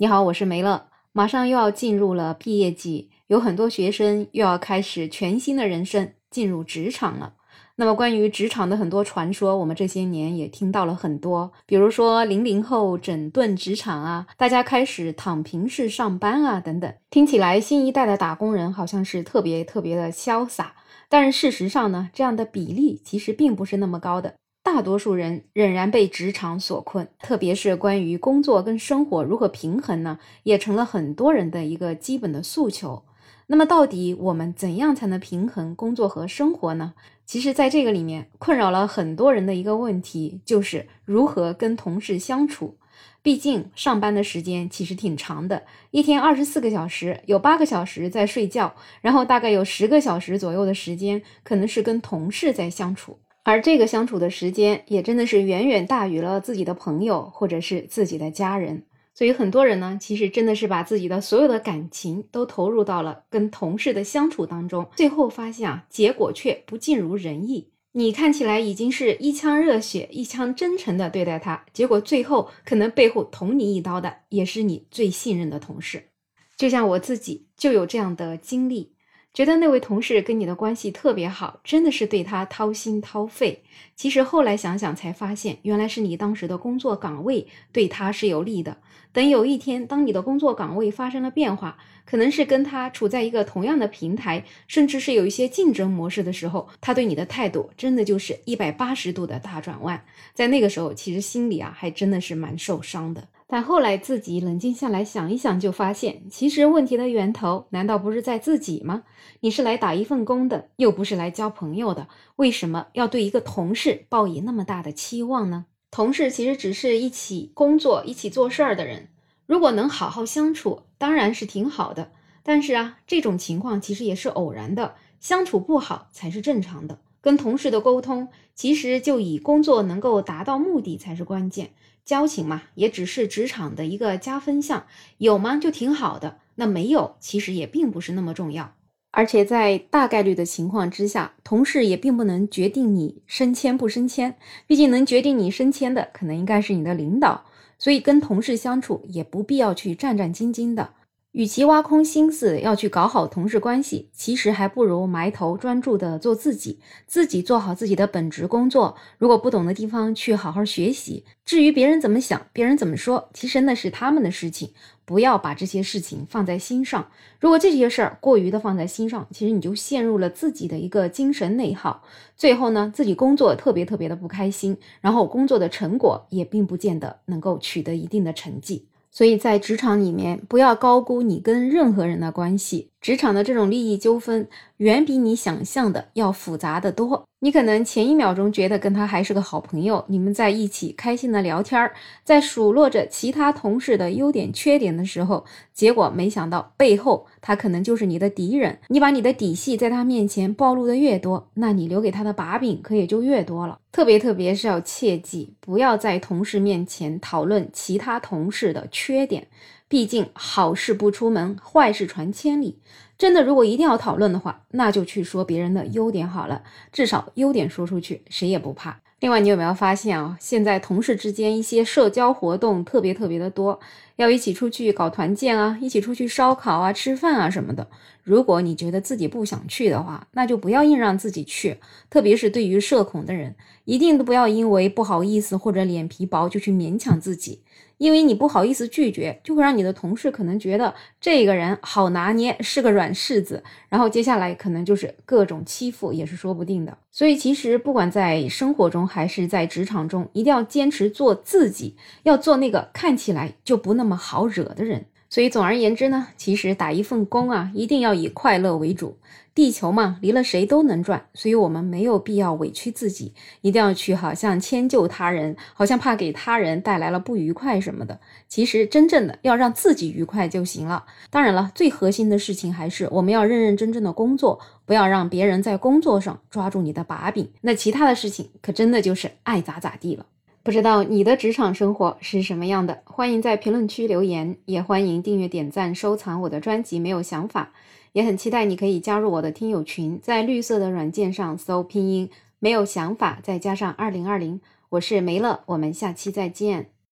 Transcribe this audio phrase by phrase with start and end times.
[0.00, 0.86] 你好，我是梅乐。
[1.10, 7.34] 马上又要进入了毕业季，有很多学生又要开始全新的人生，进入职场了。
[7.74, 16.94] 那么关于职场的很多传说，我们这些年也听到了很多，比如说零零后整顿职场啊，大家开始躺平式上班啊，等等。
[17.10, 20.76] 听起来新一代的打工人好像是特别特别的潇洒，
[21.08, 24.36] 但是事实上呢，这样的比例其实并不是那么高的。
[24.70, 33.02] 大多数人仍然被职场所困，特别是关于工作跟生活如何平衡呢，也成了很多人的一个基本的诉求。
[33.46, 36.92] 那么，到底我们怎样才能平衡工作和生活呢？
[37.24, 42.76] 其实，在这个里面困扰了很多人的一个问题，就是如何跟同事相处。
[43.22, 53.18] 毕竟，上班的时间其实挺长的，一天二十四个小时，有八个小时在睡觉，然后大概有十个小时左右的时间，可能是跟同事在相处。
[53.48, 58.82] 而这个相处的时间也真的是远远大于了自己的朋友或者是自己的家人，
[59.14, 67.70] 所以很多人呢，其实真的是把自己的所有的感情都投入到了跟同事的相处当中，最后发现啊，结果却不尽如人意。
[67.92, 76.10] 你看起来已经是一腔热血、一腔真诚的对待他，结果最后可能背后捅你一刀的也是你最信任的同事。
[76.58, 78.97] 就像我自己就有这样的经历。
[79.38, 83.62] 觉得那位同事跟你的关系特别好，真的是对他掏心掏肺。
[83.94, 88.78] 其实后来想想才发现，原来是你当时的工作岗位对他是有利的。
[89.12, 100.04] 等有一天，当你的工作岗位发生了变化，可能是跟他处在一个同样的平台，甚至是有一些竞争模式的时候，他对你的态度真的就是一百八十度的大转弯。
[100.34, 103.28] 在那个时候，其实心里啊还真的是蛮受伤的。
[103.50, 109.04] 但后来自己冷静下来想一想，就发现其实问题的源头难道不是在自己吗？
[109.40, 115.64] 你是来打一份工的，又不是来交朋友的，为什么要对一个同事抱以那么大的期望呢？
[115.90, 119.08] 同事其实只是一起工作、一起做事儿的人，
[119.46, 122.12] 如果能好好相处，当然是挺好的。
[122.42, 126.98] 但是啊，这种情况其实也是偶然的，相处不好才是正常的。
[127.28, 131.72] 跟同事的沟通，其实就以工作能够达到目的才是关键。
[132.02, 134.86] 交情嘛，也只是职场的一个加分项，
[135.18, 138.72] 有吗就挺好的，那没有其实也并不是那么重要。
[139.10, 147.44] 而且在大概率的情况之下，同事也并不能决定你升迁不升迁，毕竟能决定你升迁的可能应该是你的领导，
[147.78, 150.94] 所以跟同事相处也不必要去战战兢兢的。
[151.38, 158.96] 与其挖空心思要去搞好同事关系，其实还不如埋头专注的做自己，自己做好自己的本职工作。
[159.18, 161.24] 如果不懂的地方，去好好学习。
[161.44, 164.72] 至于别人怎么想，别人怎么说，其实那是他们的事情，
[165.04, 167.06] 不要把这些事情放在心上。
[167.38, 172.02] 如果这些事儿过于的放在心上，其实你就陷入了自己的一个精神内耗，
[172.36, 178.86] 最后呢，自己工作特别特别的不开心，然后工作的成果也并不见得能够取得一定的成绩。
[179.10, 182.90] 所以在职场里面，不要高估你跟任何人的关系。
[183.00, 184.48] 职场的这种利益纠纷，
[184.78, 187.24] 远比你想象的要复杂的多。
[187.40, 191.94] 你可能前一秒钟觉得跟他还是个好朋友，你们在一起开心的聊天儿，
[192.24, 198.80] 在数落着其他同事的优点缺点的时候，结果没想到背后他可能就是你的敌人。
[198.88, 203.78] 你把你的底细在他面前暴露的越多，那你留给他的把柄可也就越多了。
[203.92, 209.46] 特别特别是要切记，不要在同事面前讨论其他同事的缺点。
[209.88, 212.78] 毕竟好事不出门，坏事传千里。
[213.16, 216.62] 真的，如果一定要讨论的话，那就去说别人的优点好了，
[216.92, 219.00] 至少优点说出去，谁也不怕。
[219.20, 220.36] 另外，你有没有发现啊？
[220.38, 223.80] 现在同事之间一些社交活动特别特别的多，
[224.14, 227.88] 要一起出去搞团建啊，一起出去烧烤啊、吃饭啊什么的。
[228.22, 231.78] 如果你觉得自己不想去的话，那就不要硬让自己去。
[232.08, 237.62] 特别是对于社恐的人，一定都不要因为不好意思或者脸皮薄就去勉强自己。
[237.98, 246.96] 因为你不好意思拒绝，就会让你的同事可能觉得这个人好拿捏，是个软柿子，然后接下来可能就是各种欺负，也是说不定的。
[247.10, 255.06] 所以其实不管在生活中还是在职场中，一定要坚持做自己，要做那个看起来就不那么好惹的人。
[255.30, 259.18] 所以总而言之呢，其实打一份工啊，一定要以快乐为主。
[259.54, 268.20] 地球嘛，离了谁都能转，所以我们没有必要委屈自己，一定要去好像迁就他人，好像怕给他人带来了不愉快什么的。
[268.46, 271.04] 其实真正的要让自己愉快就行了。
[271.28, 277.50] 当然了，最核心的事情还是我们要认认真真的工作，不要让别人在工作上抓住你的把柄。
[277.62, 280.26] 那其他的事情可真的就是爱咋咋地了。
[280.68, 283.00] 不知道你的职场生活是什么样的？
[283.06, 286.98] 欢迎在评论区留言，也欢迎订阅、点赞、收藏我的专辑。
[286.98, 287.70] 没有想法。
[288.12, 292.28] 也很期待你可以加入我的听友群，在绿色的软件上搜拼音，
[292.58, 294.60] 没有想法，再加上二零二零，
[294.90, 296.90] 我是梅乐，我们下期再见。